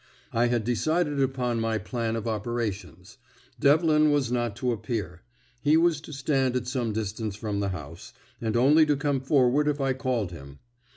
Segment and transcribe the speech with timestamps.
[0.33, 3.19] I had decided upon my plan of operations:
[3.59, 5.21] Devlin was not to appear;
[5.61, 8.11] he was to stand at some distance from the house,
[8.41, 10.57] and only to come forward if I called him.